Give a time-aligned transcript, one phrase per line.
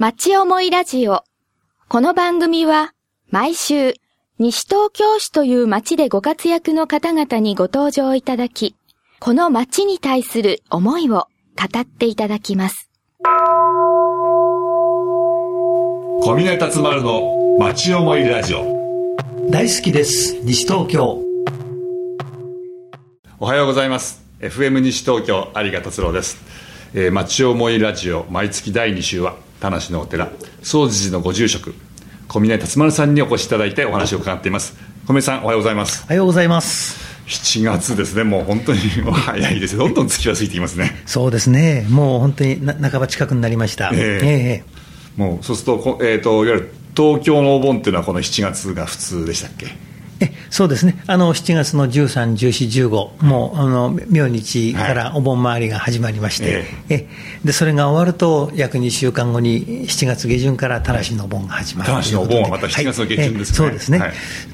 [0.00, 1.24] 町思いラジオ。
[1.88, 2.92] この番組は
[3.30, 3.94] 毎週
[4.38, 8.76] 西東京市という町でご活躍の方々にご登場いただき、
[9.18, 11.26] この町に対する思いを
[11.56, 12.88] 語っていただきます。
[16.22, 19.18] 小峰達丸の町思いラジオ。
[19.50, 21.20] 大好きです西東京
[23.40, 24.22] おはようございます。
[24.38, 26.36] FM 西東京有賀達郎です。
[26.94, 30.30] えー、町思いラジオ毎月第2週は田無のお寺
[30.62, 31.74] 総持寺のご住職
[32.28, 34.76] 小峰達丸さんにお越しいただいてお話を伺っています。
[35.06, 36.04] 小峰さんおはようございます。
[36.04, 38.24] おはようございます7月ですね。
[38.24, 38.78] もう本当に
[39.12, 39.76] 早いです。
[39.76, 41.02] どんどん月は過ぎてきますね。
[41.06, 44.64] そうですねもう本当にな半ば近くになりましたええ
[45.16, 49.66] もうそうするとこえっ、といわゆる東京のお盆っていうのはこの7月が普通でしたっけ？
[50.48, 51.02] えそうですね。
[51.06, 57.08] あの7月の13、14、15もうあの明日からお盆回りが始まりまして、え
[57.44, 63.66] でそれが終わると約2週間後に7月下旬から田無のお盆が始まる田無のお盆はまた7月の下旬ですね。
[63.66, 63.78] はいえ。
[63.78, 64.12] そうですね、はい。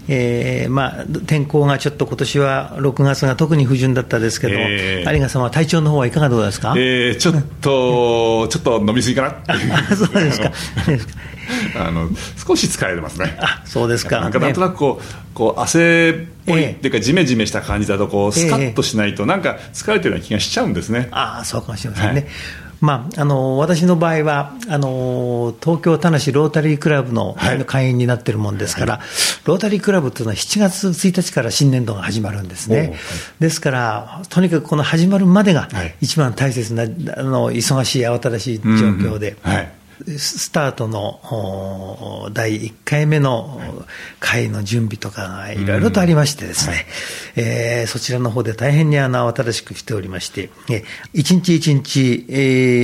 [0.08, 5.14] えーまあ、天候がちょっと今年は6月が特に不順だったですけど、ええ。
[5.14, 10.52] 有賀さんは体調の方はいかがどうですか、えー、ちょっと、ちょっと飲みすぎかなそうですか
[11.76, 12.08] あの
[12.46, 13.36] 少し疲れてますね。
[13.40, 14.20] あそうですか。
[14.20, 16.14] なんかなんとなくこう、こう汗っ
[16.46, 16.70] ぽいええ。
[16.72, 18.46] っていうか、じめじめした感じだと、こう、ええ。
[18.46, 21.08] スカッとしないと、なんか疲れてるような気がしちゃうんですね。
[21.10, 22.20] ああ、そうかもしれませんね。
[22.20, 22.26] はい。
[22.80, 27.64] まあ、あの私の場合はあの東京田無ロータリークラブのはい。
[27.64, 29.00] 会員になってるもんですから、
[29.46, 32.88] ロータリークラブというのは7月1日から新年度が始まるんですおうはい。
[32.88, 32.96] ね、
[33.40, 35.94] ですから、とにかくこの始まるまでがはい。
[36.02, 36.86] 一番大切な、あ
[37.22, 39.36] の忙しい、慌ただしい状況で。
[39.44, 39.56] うんうん。
[39.56, 39.72] はい
[40.18, 41.20] スタートの
[42.26, 43.60] お第1回目の
[44.20, 46.86] 会の準備とかがいろいろとありましてですね、
[47.36, 52.34] えーそちらの方で大変にあの慌ただしくしておりまして、えー一日一日、え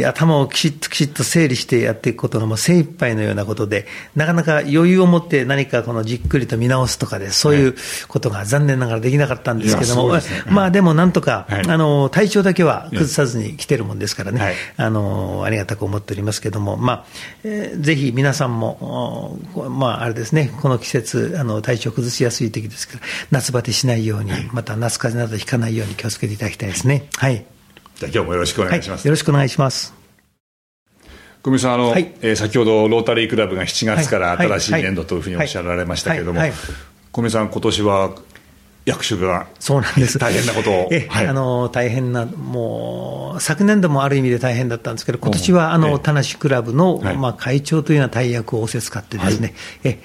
[0.04, 7.74] ー頭をきちっときちっと整理してやっていくことがもう精一杯のようなことで、なかなか余裕を持って何かこのじっくりと見直すとかで、そういう
[8.08, 10.52] ことが残念ながらできなかったんですけども、いやそうですね。
[10.52, 11.68] まあでもなんとか、はい。
[11.68, 14.54] あの体調だけは崩さずに来てるもんですからね、はい。
[14.76, 16.99] あのありがたく思っておりますけども、まあ
[17.44, 23.00] えーぜひ皆さんも、おまあ、あれですね、この季節、あの体調崩しやすい時ですから、
[23.30, 27.08] 夏バテしないように、また夏風邪などひかないように気をつけていただきたいですね。
[27.16, 27.44] はい、
[27.96, 29.00] じゃあ今日もよろしくお願いします。
[29.00, 29.94] はい、よろしくお願いします。
[31.42, 32.14] 小見さん、あの、はい。
[32.20, 34.46] えー先ほどロータリークラブが7月からはい。
[34.46, 36.50] 新しい年度というふうにおっしゃられましたけれどもはい。
[36.50, 36.58] はい、
[37.12, 38.10] 小見さん、今年は
[38.90, 40.18] 役所がそうなんです。
[40.18, 40.88] 大変なことを。
[40.92, 41.26] え、はい。
[41.26, 45.98] あの大変な、もう昨年度もある意味で大変だったんですけど、今年はあの、ええ。
[45.98, 47.16] 田無クラブの、はい。
[47.16, 49.98] まあ、会長というような大役を仰せつかってですね、え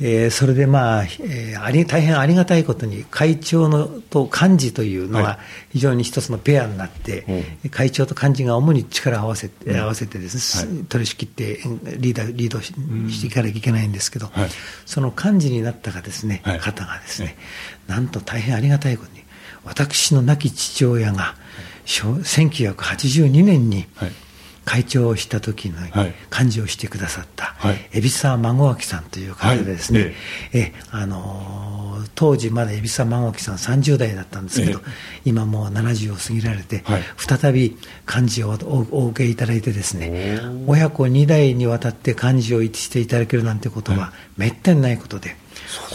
[0.00, 5.38] えーそれでまあ、えーあり大変ありがたいことに、会長のと幹事というのはは、
[5.72, 7.24] 非常に一つのペアになって、
[7.70, 11.60] 会長と幹事が主に力を合わせて、合わせてですね、取り仕切って
[11.96, 12.74] リーダーリードし
[13.08, 14.50] していかなきゃいけないんですけど、はい。
[14.86, 16.58] その幹事になったがですね、はい。
[16.60, 17.36] 方がですね、
[17.86, 19.22] なんと大変ありがたいことに、
[19.64, 21.34] 私の亡き父親が、
[21.84, 24.12] 小1982年にはい。
[24.64, 26.14] 会長をした時のはい。
[26.32, 30.12] 幹事をしてくださったはい、海老沢孫明さんという方でですね、はい。
[30.54, 31.84] えあのー
[32.14, 34.82] 当時まだ海老沢孫明さん30代だったんですけど、え
[35.24, 37.02] 今もう70を過ぎられて、はい。
[37.16, 45.36] 再び幹事をおお受けいただいてですね、親子2代にわたって幹事をしていただけるなんてことはめったにないことで、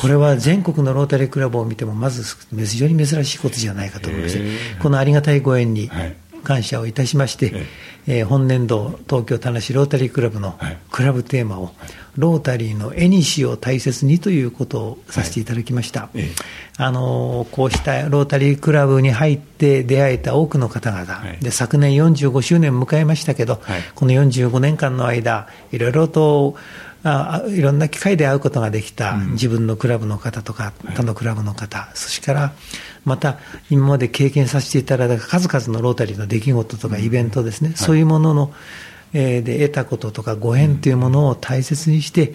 [0.01, 4.41] これは全国のロータリークラブを見ても、まず非常に珍しいことじゃないかと思いまして、
[4.81, 6.15] このありがたいご縁にはい。
[6.43, 7.65] 感謝をいたしまして、え
[8.07, 8.23] え。
[8.23, 10.77] ー本年度、東京田無ロータリークラブのはい。
[10.89, 11.73] クラブテーマを、
[12.15, 16.09] ロータリーの絵にしを大切にということをさせていただきました。
[16.15, 16.35] ええ。
[16.77, 21.43] あのーこうしたロータリークラブに入って出会えた多くの方々、はい。
[21.43, 23.81] で昨年45周年を迎えましたけど、はい。
[23.95, 26.55] この45年間の間、いろいろと
[27.03, 32.53] ああいろんな機会で会うことができた、自分のクラブの方とか、他のクラブの方、そしてから
[33.05, 33.37] また
[33.69, 38.53] 今まで経験させていただいた数々のロータリーの出来事とかイベントですね、そういうものの、
[39.13, 42.33] えーで得たこととかご縁というものを大切にして、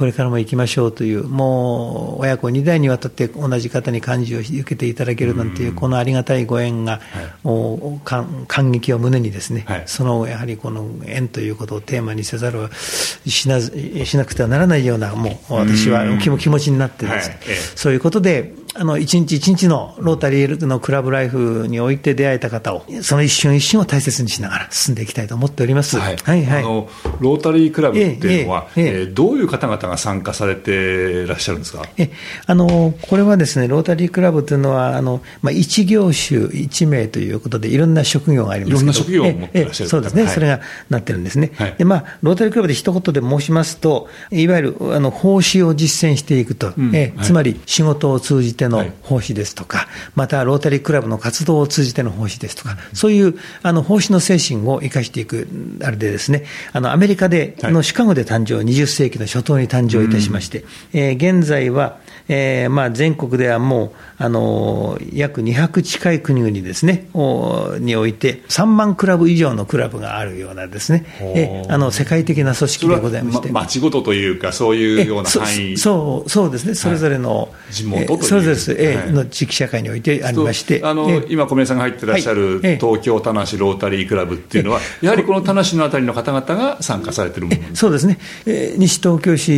[0.00, 7.02] これからも行きましょうという、もう親子2代にわたって同じ方に感じを受けていただけるなんていう、このありがたいご縁が、
[7.42, 9.82] もう感感激を胸にですね、はい。
[9.84, 17.38] そのやはりこの縁ということをテーマにせざるをしなしなくてはならないような、もう私は気も気持ちになってですね、
[17.74, 25.98] そういうことで、あの一日一日のロータリーのクラブライフにおいて出会えた方を、その一瞬一瞬を大切にしながら進んでいきたいと思っております。
[25.98, 26.88] はい、はいはい、あの
[27.18, 31.82] ロータリークラブっていうのは、ええええどういう方々が参加されていらっしゃるんですか？
[31.96, 32.10] え
[32.46, 41.52] あのこれはですね、ロータリークラブというのは、あのまあ、一業種一名ということで、いろんな職業がありますいろんな職業を持ってらっしゃるそうですね、はい、それがなってるんですね。
[41.78, 55.48] でまあ、ロータリークラブで一言で申しますと、いわゆるあの奉仕を実践していくと、うん、えつまり仕事を通じての奉仕ですとか、またロータリークラブの活動を通じての奉仕ですとか、そういうあの奉仕の精神を生かしていく
[55.82, 61.98] あれでですね、あのアメリカで、のシカゴで誕生、20世紀の初頭に誕生いたしまして、えー、現在は、
[62.28, 73.50] えーまあ、全国ではもう、あの約200近い国々ですね、において、3万クラブ以上のクラブがあるようなですね、えあの世界的な組織でございまして。
[73.50, 75.76] ま、町ごとというか、そういうような範囲。
[75.78, 89.50] そうそうですね、それぞれの、はい、地元という、それぞれ、はい、の地域社会においてありまして、あの今、小宮さんが入ってらっしゃる東京田無ロータリークラブっていうのは、やはりこの田無のあたりの方々が参加されてるものそうですね、え西東京市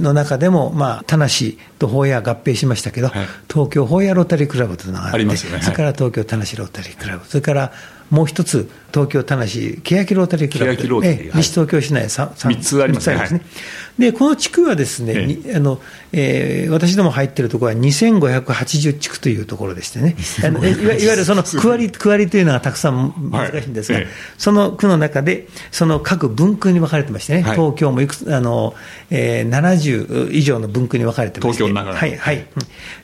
[0.00, 1.26] の中でも、まあ、田無
[1.78, 7.72] と法屋合併しましたけど、はい、東京法屋ロータリークラブというのがあって、ありますよね、それから東京田無ロータリークラブ、それから
[8.10, 13.40] もう一つ、東京田無欅ロータリークラブ、ええ、西東京市内 3, 3, つありますね。
[13.98, 15.56] でこの地区はですね、ええ。
[15.56, 15.80] あの
[16.14, 21.66] えー、私ども入っているところは2580地区というところでしてね、あのいわいわゆるその区。
[21.68, 28.74] 割り区割りというのがたくさん難しいんですが、はいえ、その区の中で、その各分区に分かれてましてね、はい、東京もいくつあの、
[29.10, 32.46] えー、70以上の分区に分かれてまして、東京の中はいはい、うん、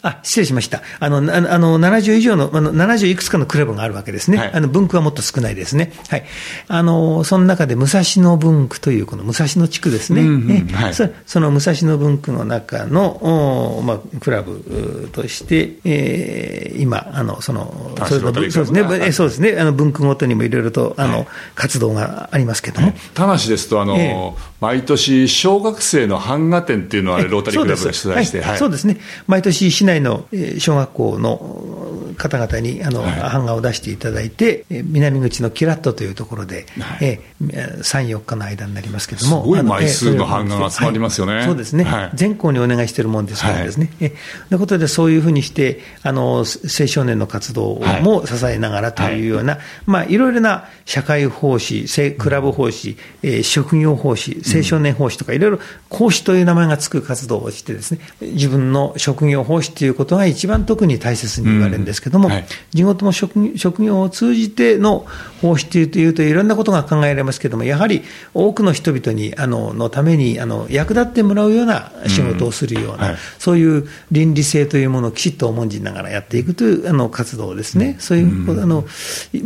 [0.02, 6.24] あ失礼しました、あのあの70以上のあの、70いくつかのクラブがあるわけですね、はい、あの分区はもっと少ないですね、はい、
[6.68, 10.22] あのその中で武蔵野分区という、この武蔵野地区ですね。
[10.22, 19.56] うんうんはい、そその武蔵野文区の中の、まあ、クラブとして、えー、今、あのそのそうですね、そうですね。
[19.58, 22.92] あの文区ごとにもいろいろとあの、はい、活動がありますけども。
[23.14, 30.26] 田無ですとあの、えー、毎年、小学生の版画展っていうのは、ロータリークラブが取材して、そうですね、毎年、市内の
[30.58, 44.16] 小学校の方々にあの、版画を出していただいて、南口のキラットというところで、はい、えー、3、4日の間になりますけども、すごい枚数の版画が集まりますよね、はい、そうですね、はい、全校にお願いしているもんですからですね、はい、え
[44.48, 51.86] ということで、そういうふうにしてあの、青少年の活動も支えながらというような、まあ、いろいろな社会奉仕、
[52.16, 62.30] クラブ奉仕、えー、職業奉仕、青少年奉仕とか、いろいろ講師という名前がつく活動をしてですね、自分の職業奉仕ということが一番特に大切に言われるんですけども、
[62.72, 65.06] 地元の職職業を通じての
[65.40, 68.02] 奉仕というと、いろんなことが考えられますけれども、やはり
[68.34, 73.00] 多くの人々にあののためにあの役立ってもらうような仕事をするような、うん。
[73.00, 78.84] はい、そういう倫理性というものをきちっと重んじながらやっていくというあの活動ですね、そういう、うん、あの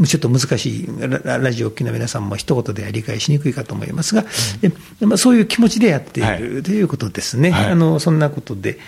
[0.06, 0.88] ちょっと難しい
[1.24, 4.24] ラ、ラジオを聴きの皆さんも一言では理解しにくいかと思いますが、
[5.00, 8.78] うん、まあ、そういう気持ちでやっている、ということですね、はい、あのそんなことで。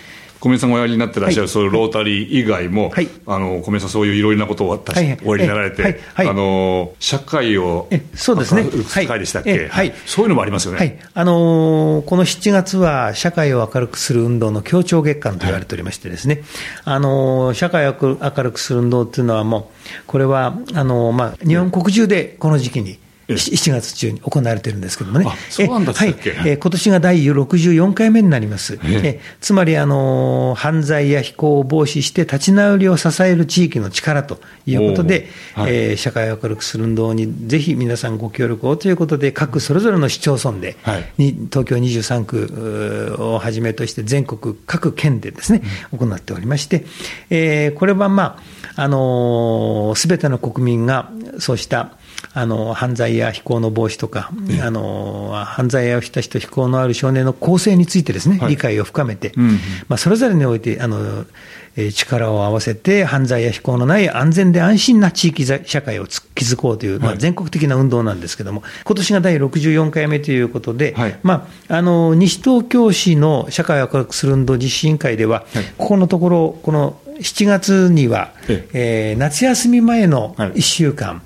[0.45, 8.63] 小宮さんがおやりになってらっしゃる、はい、そういうロータリー以外も、はい、あの小宮さん、そういういろいろなことを私、はい、おやりになられて、あの社会をそうですね、
[9.07, 9.91] 会でしたっけ、はい。
[10.05, 16.43] そういうのもありますよね、あのー、この7月は、社会を明るくする運動の協調月間と言われておりましてですね、
[16.83, 28.79] あのー、社会を明るくする運動っていうのはもう、これはあのー、まあ、日本国中でこの時期に、7月中に行われてるんですけどもね、そうなんはい、え今年が第64回目になります。
[28.83, 46.85] えつまり、あの犯罪や非行を防止して立ち直りを支える地域の力ということで、はい、えー、社会を明るくする運動にぜひ皆さんご協力をということで、各それぞれの市町村で、はい、に東京23区をはじめとして全国各県でですね、行っておりまして、
[47.29, 48.39] えー、これはま
[48.75, 51.97] あ、あのす、べての国民がそうした
[52.33, 61.25] あの犯罪や非行の防止とか、あの犯罪をした人、非行のある少年の構成についてですね、はい、理解を深めて、うん、まあ、それぞれにおいてあの、
[61.77, 79.13] え力を合わせて、犯罪や非行のない安全で安心な地域社会を築こうという、まあ、全国的な運動なんですけれども、今年が第64回目ということで、はい、まあ、あの西東京市の社会を明るくする運動実施委員会では、はい、ここのところ、この7月には、ええ。
[79.13, 81.21] ー夏休み前の1週間、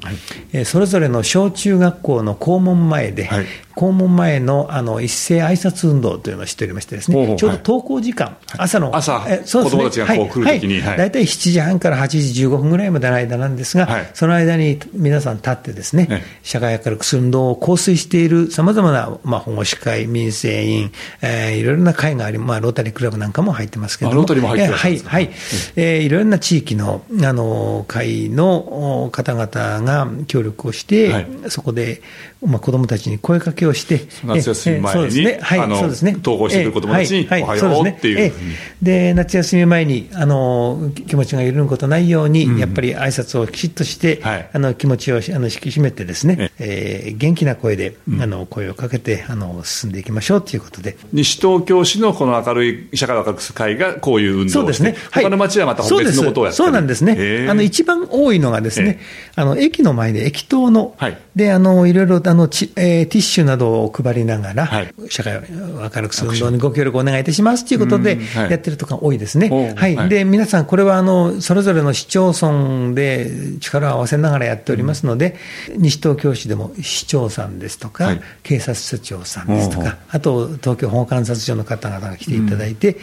[0.53, 3.45] えーそれぞれの小中学校の校門前で、はい。
[3.75, 9.83] 校門前のあの一斉挨拶運動というのをしておりましてですね、ちょうど登校時間、朝の、朝えそうですね。
[9.83, 10.97] 子供たちがこう来る時にはい。
[10.97, 14.09] 大体7時半から8時15分ぐらいまでの間なんですが、はい。
[14.13, 16.39] その間に皆さん立ってですね、ええ。
[16.43, 25.33] 社会明るくする運動を構成しているさまざまな、まあ、保護司会、民生委員、えーいろいろな会があり、まあ、ロータリークラブなんかも入ってますけれどロータリーも入ってらっしゃるんですはい、はい、
[25.75, 31.27] えーいろいろな地域のあの会のお方々が協力をして、はい。
[31.49, 32.01] そこで、
[32.41, 35.39] まあ、子どもたちに声かけをして、夏休み前にですね。
[35.41, 36.13] はいそうですね。
[36.13, 38.19] 登校してくる子どもたちにおはようっていう。
[38.19, 38.33] えー
[38.81, 44.49] で夏休み前にあの気持ちが緩むことないように、やっぱり挨拶をきちっとして、はい。
[44.53, 47.09] あの気持ちをあの引き締めてですね、ええ。
[47.09, 50.97] ー元気な声で、あの声をかけてあの進んでいきましょうということで。
[51.11, 54.95] 西東京市のこの明るい社会を明るくする会がこういう運動をして、そうですね。
[55.11, 55.23] はい。
[55.23, 56.65] 他の町はまた別のことをやってる。
[56.65, 57.47] そうなんですね。
[57.49, 58.99] あの、一番多いのがですね、
[59.35, 61.17] あの、駅の前で駅頭の、はい。
[61.35, 64.93] で、あの、いろいろ、あの、ちえーティッシュなどを配りながら、はい。
[65.09, 69.49] 社会を明るくする運動にご協力お願いいたしますということでやってるとか多いですね。
[69.75, 69.95] はい。
[69.95, 70.09] はい。
[70.09, 75.37] で、皆さん、これは、あの、それぞれの市町村で力を合わせながらやっておりますので、
[75.75, 78.21] 西東京市でも市長さんですとか、はい。
[78.43, 82.97] 警察署長さんですとか、あと東京保護観察所の方々が来ていただいて、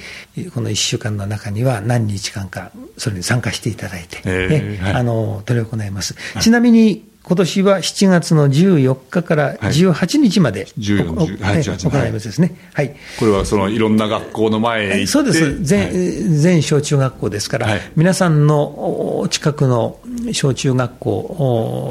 [0.54, 6.14] この1週間の中には何日間か、それに参加していただいて、へーあの取り行います。
[6.40, 11.56] ちなみに今年は7月の14日から18日まで、14はい。
[11.56, 12.54] え18行いますですね。
[12.73, 12.95] はい。
[13.18, 15.92] これはそのいろんな学校の前へそうです、全,、はい。
[15.92, 17.80] 全小中学校ですから、はい。
[17.97, 19.99] 皆さんのお近くの
[20.30, 21.18] 小中学校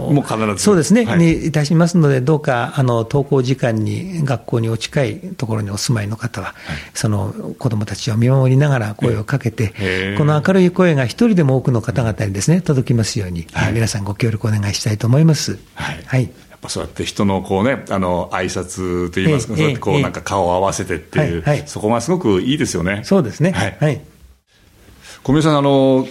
[0.07, 0.63] おもう必ず。
[0.63, 1.19] そうですね、はい。
[1.19, 6.55] にいたしますので、どうかあの登校時間に学校にお近いところにお住まいの方は、
[6.93, 9.73] その子どもたちを見守りながら声をかけて
[10.17, 13.73] この明るい声が一人でも多くの方々にですね届きますように、はい。
[13.73, 15.24] 皆さんご協力お願いしたいと思います。
[15.33, 16.03] はい。
[16.05, 16.23] はい。
[16.23, 19.99] やっぱそうやって人のこうね、あの挨拶といいますか、ええそうやってこええ。
[19.99, 21.67] うなんか顔を合わせてっていう、はいはい。
[21.67, 23.01] そこがすごくいいですよね。
[23.03, 23.51] そうですね。
[23.51, 23.77] はい。
[23.79, 24.01] はい。
[25.23, 26.07] 小宮さん、あの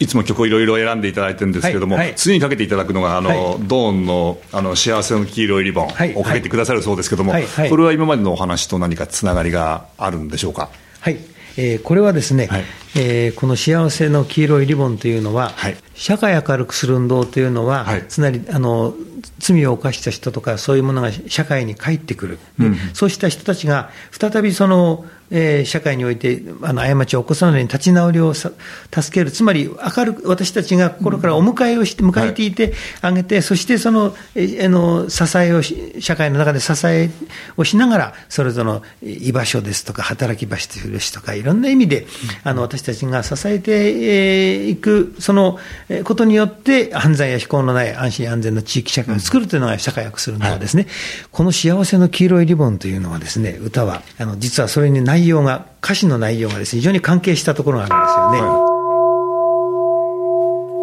[0.00, 2.14] いつも曲をいろいろ選んでいただいてるんですけども、はいはい。
[2.16, 3.38] 次にかけていただくのが、あの、はい。
[3.60, 7.70] ドーンのあの幸せの黄色いリボンはいをかけてくださるそうですけども、はいはい。
[7.70, 10.70] これは今までのお話と何かつながりがあるんでしょうか？
[11.00, 11.18] はい、
[11.56, 12.64] えーこれはですね、はい
[12.96, 15.76] えーこの幸せの黄色いリボンというのは、はい。
[15.94, 18.04] 社会明るくする運動というのは、はい。
[18.08, 18.94] つまりあの
[19.38, 28.52] 罪を犯した人とか、そういうものが社会に帰ってくる、でそうした人たちが再びその、えー社会においてあの過ちを起こさないように立ち直りをさ
[28.92, 37.10] 助ける、つまり明るく私たちが心からお迎えをして、迎えていてあげて、そしてそのえの支えをし、社会の中で支え
[37.56, 42.06] をしながら、それぞれの居場所ですとか、働き場所ですとか、いろんな意味で、
[42.44, 50.86] あの私たちが支えてえーいく、そのえーことによって、犯罪や非行のない安心安全な地域社会を作るというのが社会を良くするのですね、
[51.32, 58.74] この幸せの黄色いリボンというのはですね、歌は、あの実はそれに内容が、歌詞の内容がですね、非常に関係したところがあるんですよね。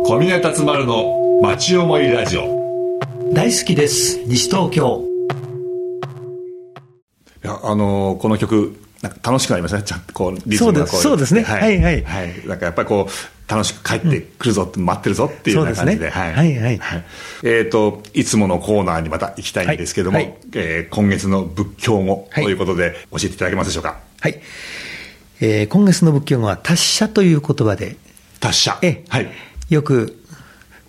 [0.04, 2.62] 小峰達丸の町思いラジオ。
[3.34, 5.06] 大好きです、西東京。
[7.44, 11.34] いやあのこの曲なんか楽しくなりますね、ちゃんとこうリズムがこそうです。
[11.34, 11.60] そうですね。
[11.60, 11.82] はい。
[11.82, 16.22] はいはい、なんかやっぱりこう楽しく帰ってくるぞって、待ってるぞっていうような感じで、ですね。
[16.24, 16.34] はい。
[16.36, 17.04] はいはい。
[17.44, 20.28] えっ、といつものコーナーにまた行きたいんですけども、はい。
[20.28, 22.54] はいえー今月の仏教語はいとい。
[22.54, 24.00] うことで教えていただけますでしょうか？
[24.20, 24.40] はい。
[25.42, 27.96] えー今月の仏教語は達者という言葉で、
[28.40, 28.78] 達者。
[28.84, 29.04] え。
[29.10, 29.32] はい。
[29.70, 30.22] よく、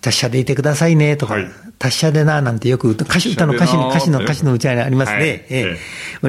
[0.01, 1.47] 達者でいてくださいねとか、はい
[1.79, 5.77] 達者でななんてよく歌歌詞歌の歌詞に歌詞の歌詞のうちにありますね、はいええ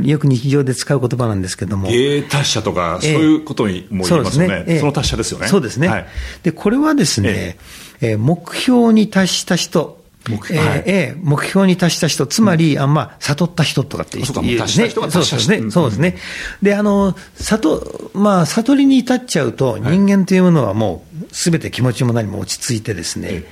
[0.02, 4.64] よく日常で使う言葉なんですけども、芸達者とか、そうええいうことにも言いますよね。
[4.66, 5.46] そええの達者ですよね。
[5.46, 5.88] そうですね。
[5.88, 6.06] はい。
[6.42, 7.58] で、これはですね、
[8.00, 15.70] えー目標に達した人、目標はいえーえー目標に達した人、つまり、あまあ、悟った人とかって言うか言う達しそうですね。
[15.70, 16.16] そうですね。
[16.60, 23.48] で、あの、悟、まあ、悟りに至っちゃうと、人間というものはもう、すべて気持ちも何も落ち着いてですね、え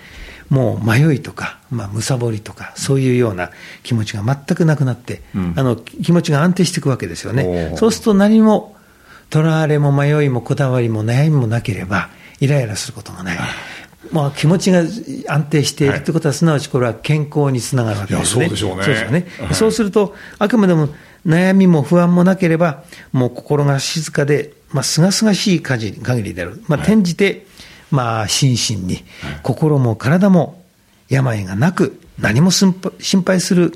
[0.53, 3.51] もう迷いとか、まあ、むさぼりとか、そういうような
[3.83, 7.73] 気持ちが全くなくなって、んあの気持ちが安定していくわけですよね。
[7.77, 8.77] そうすると何も、
[9.31, 13.39] とらわれも迷いもこだわりも悩みもなければ、イライラすることもない。
[14.11, 14.81] まあ、気持ちが
[15.27, 18.45] 安定しているということは、すなわちこれは健康につながるわけですね。
[18.45, 19.27] そうでしょうねそうですよね。
[19.41, 20.91] はいそうすると、あくまでも
[21.27, 26.63] 悩みも不安もなければ、もう心が静かで、まあ、すがすがしい限りである。
[26.69, 27.47] まあ、転じて、
[27.93, 29.05] まあ、心身に、
[29.43, 30.61] 心も体も
[31.09, 32.75] 病がなく、何も心
[33.25, 33.73] 配する、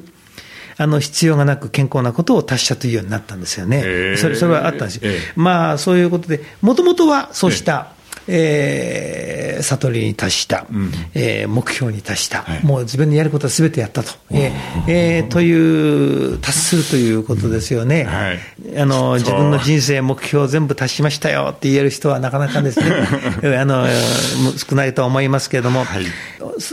[0.79, 4.17] あの、必要がなく健康なことを達者というようになったんですよね。
[4.17, 5.01] それ、それはあったんです。
[5.37, 7.93] まあ、そういうことで、もともとはそうした、
[8.29, 10.91] えー、悟りに達した、うん。
[11.15, 12.65] えー目標に達した、はい。
[12.65, 18.05] もう自分のやることはすべてやったと、えーえーという、達するということですよね。
[18.05, 18.39] はい。
[18.79, 22.87] あの自分の人生、目標全部達しましたよって言える人はなかなかですね、
[23.59, 23.87] あの
[24.57, 26.05] 少ないとは思いますけれども、はい。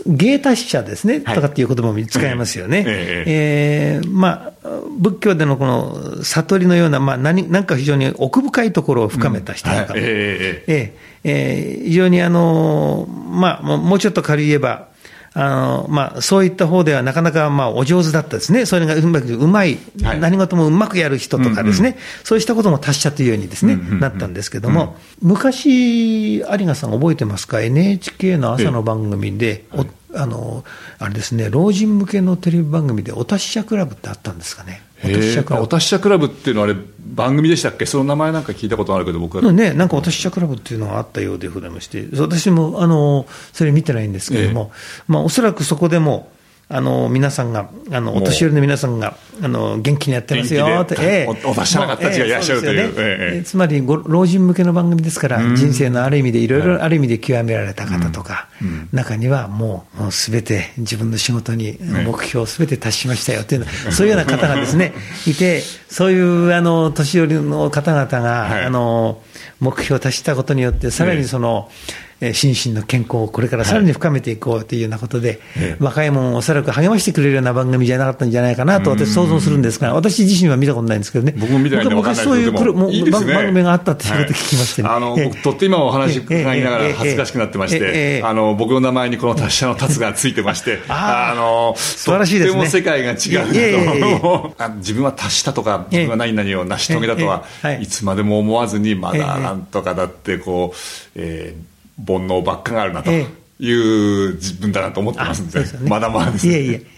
[0.08, 1.36] 芸達者ですね、はい。
[1.36, 2.84] とかっていう言葉も使えますよね。
[2.88, 10.02] ええーまあ、仏教でのこの悟りのような、まあ何、なんか非常に奥深いところを深めた人とか、はい。
[10.02, 10.74] ええええ。
[10.74, 14.90] えええー非常にあの、まあ、もうちょっと軽い言えば、
[15.36, 20.20] あのまあ、そういった方ではなかなかまあお上手だったですね、それがうまくうまい、はい。
[20.20, 30.64] 何事もうまくやる人とかですね、そうしたことも達者というようにですね、うんうんうんなったんですけども、昔、有賀さん覚えてますか、NHK の朝の番組で、おあの
[31.00, 34.82] あれですね、老人向けのテレビ番組で、お達者クラブってあったんですかね。
[35.04, 36.28] お達者クラブ。
[36.28, 37.86] っていうのはあれ番組でしたっけ？
[37.86, 44.72] その名前なんか聞いたことあるけど僕は、ね、なんか私社クラブっていうのがあったようでございまして、私もあのそれ見てないんですけれども、
[45.08, 46.32] まあ、おそらくそこでも、
[46.76, 58.48] あの皆さんが、あのお年寄りの皆さんがあの元気にやってますよって、元気でおお達者な方たちがいらっしゃるというえええつまりご老人向けの番組ですから、人生のある意味で、いろいろある意味で極められた方とか、
[58.92, 64.94] 中にはもうすべて自分の仕事に目標すべて達しましたよっていうそういうような方がですね、
[65.28, 68.66] いて、そういうあの年寄りの方々が、はい。
[68.66, 69.22] あの
[69.60, 71.94] 目標を達したことによって、さらにその、えー
[72.34, 75.84] 心身の健康をこれからさらに深めていこうというようなことで、ええ。
[75.84, 81.34] 若い者をおそらく励ましてくれるような番組じゃなかったんじゃないかなと私想像するんですが、私自身は見たことないんですけどね。
[81.38, 83.12] 僕も見てないんで僕はわかんないですけど昔そういうプロもいいね。
[83.12, 84.88] 番組があったっていうことを聞きましてね。
[84.88, 84.98] はい。
[84.98, 85.26] あのええ。
[85.30, 91.36] 僕とって今お話伺いながええら恥ずかしくなってましてえあの僕の名前にこの達者の達がついてまして あー。
[91.36, 92.52] の素晴らしいですね。
[92.54, 94.14] とっても世界が違ういえいえいえいえ。
[94.14, 97.44] なとあ自分は達したとかええ自分は何々を成し遂げたとは
[97.80, 97.84] い。
[97.84, 99.20] いつまでも思わずにまええ。
[99.20, 100.78] だなんとかだってこう
[101.16, 103.28] えー煩悩ばっかがあるなとえ
[103.60, 105.90] いう自分だなと思ってますんでそうですよね。
[105.90, 106.54] まだまだですね。
[106.54, 106.94] いえいえ。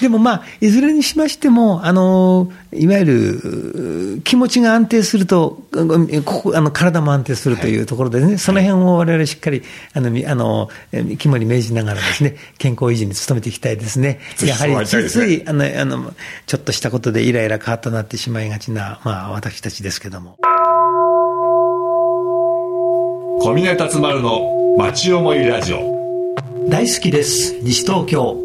[0.00, 5.62] でもまあ、いずれにしましても、あの、いわゆる、気持ちが安定すると、
[6.24, 9.62] ここあの体も安定するというところでね、その辺を我々しっかり、
[9.94, 14.20] あの、みあの、え肝に銘じながらですね、健康維持に努めていきたいですね。
[14.44, 16.12] やはり、ついつい、あの、あの、
[16.46, 20.36] ちょっとしたことでイライラカーッとなってしまいがちな、まあ、私たちですけども。
[23.40, 26.36] 小峰達丸の町思いラジオ
[26.68, 27.58] 大好きです。
[27.62, 28.42] 西東京。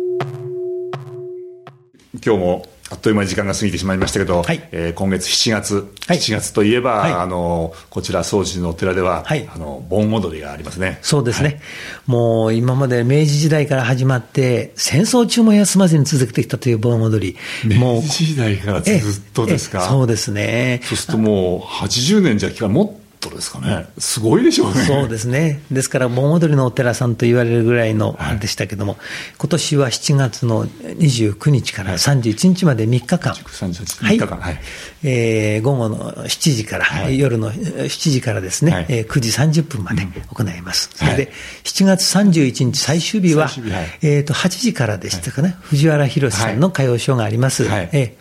[2.23, 5.75] 今日もあっという間に時間が過ぎてしまいましたけど、はいえー今月7月、
[6.07, 10.99] はい7月といえば、はいあのこちら総持のお寺では、はいあの盆踊りがありますね。
[11.01, 11.61] そうですね、
[12.05, 18.97] もう今まで明治時代から始まって、戦争中も休まずに続けてきたという盆踊り、もう明治時代からずっ
[19.33, 19.79] とですか？
[19.79, 20.81] ええそうですね。
[20.83, 23.87] そうするともう80年じゃきかもっとですかね。
[23.97, 24.81] すごいでしょうね。
[24.81, 25.61] そうですね。
[25.71, 28.97] ですから、盆踊りのお寺さんと言われるぐらいのでしたけども、
[29.37, 33.33] 今年は7月の29日から31日まで3日間。
[33.33, 34.59] 38日間はい
[35.03, 39.29] えー午後の7時から、はい夜の7時からですね、はいえー9時
[39.61, 40.89] 30分まで行います。
[40.95, 41.31] それはいで、
[41.63, 47.65] 7月31日最終日は、日はいえーと、8時からでしたかね、藤原宏さんの歌謡ショーがあります。
[47.67, 48.15] はいえ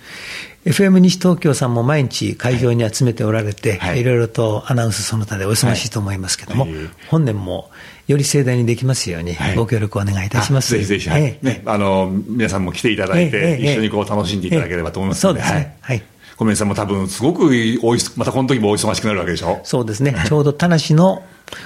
[0.46, 4.00] ー FM 西東京さんも毎日会場に集めておられて、はい。
[4.00, 6.72] い、ろいろとアナウンスその他でお忙しいと思いますけども、はい。
[7.08, 7.70] 本年も
[8.08, 9.56] より盛大にできますようにはい。
[9.56, 10.74] ご協力お願いいたします。
[10.74, 11.22] あぜひぜひ、はい。
[11.22, 11.46] ええ。
[11.46, 15.76] ね、あの皆さんも来ていただいて、一緒にこう楽しんでいただければと思いますので、そうですね。
[15.80, 15.96] はい。
[15.98, 16.09] はい
[16.40, 17.50] 小宮さんも多分すごく
[17.82, 19.60] おいしまたこの時もお忙しくなるわけでしょ？
[19.62, 21.22] そうですね、ちょうど田無の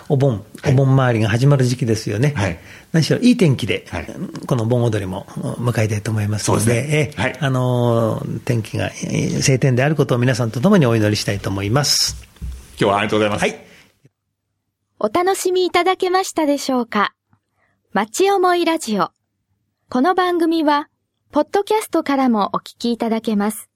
[0.09, 2.59] お盆、お盆回りが始まる時期ですよね、はい。
[2.91, 4.07] 何しろいい天気で、はい。
[4.49, 5.27] この盆踊りも
[5.61, 6.97] 迎えたいと思いますので、そうですね。
[6.97, 7.37] ええはい。
[7.39, 12.17] あのー天気がえー晴天であることを皆さんと共にお祈りしたいと思います。
[12.71, 13.43] 今日はありがとうございます。
[13.43, 13.65] はい。
[14.99, 17.15] お楽しみいただけましたでしょうか？
[17.93, 19.11] 町思いラジオ。
[19.89, 20.89] この番組は、
[21.31, 23.71] ポッドキャストからもお聞きいただけます。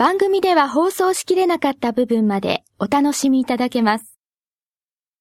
[0.00, 4.18] 番組では放送しきれなかった部分までお楽しみいただけます。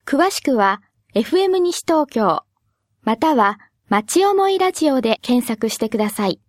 [0.05, 0.81] 詳しくは、
[1.13, 2.43] FM 西東京、
[3.01, 6.39] または、町思いラジオで検索してください。